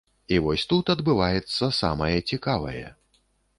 [0.35, 2.85] І вось тут адбывацца самае цікавае.